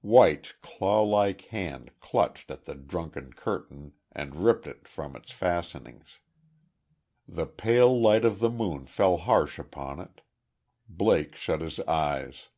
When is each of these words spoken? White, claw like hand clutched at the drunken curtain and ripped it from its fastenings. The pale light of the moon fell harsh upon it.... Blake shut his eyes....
White, 0.00 0.54
claw 0.62 1.02
like 1.02 1.42
hand 1.48 1.90
clutched 2.00 2.50
at 2.50 2.64
the 2.64 2.74
drunken 2.74 3.34
curtain 3.34 3.92
and 4.10 4.36
ripped 4.36 4.66
it 4.66 4.88
from 4.88 5.14
its 5.14 5.30
fastenings. 5.30 6.18
The 7.28 7.44
pale 7.44 8.00
light 8.00 8.24
of 8.24 8.38
the 8.38 8.48
moon 8.48 8.86
fell 8.86 9.18
harsh 9.18 9.58
upon 9.58 10.00
it.... 10.00 10.22
Blake 10.88 11.34
shut 11.36 11.60
his 11.60 11.78
eyes.... 11.80 12.48